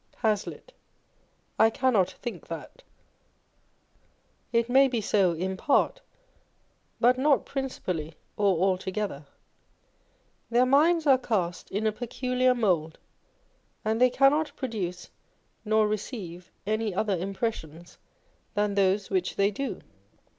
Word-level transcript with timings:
Hazlitt. 0.23 0.73
I 1.59 1.69
cannot 1.69 2.09
think 2.23 2.47
that. 2.47 2.81
It 4.51 4.67
may 4.67 4.87
be 4.87 4.99
so 4.99 5.33
in 5.33 5.55
part, 5.55 6.01
but 6.99 7.19
not 7.19 7.45
principally 7.45 8.15
or 8.35 8.57
altogether. 8.65 9.27
Their 10.49 10.65
minds 10.65 11.05
are 11.05 11.19
cast 11.19 11.69
in 11.69 11.85
a 11.85 11.91
peculiar 11.91 12.55
mould, 12.55 12.97
and 13.85 14.01
they 14.01 14.09
cannot 14.09 14.51
produce 14.55 15.11
nor 15.63 15.87
receive 15.87 16.49
any 16.65 16.95
other 16.95 17.15
impressions 17.15 17.99
than 18.55 18.73
those 18.73 19.11
which 19.11 19.35
they 19.35 19.51
do. 19.51 19.81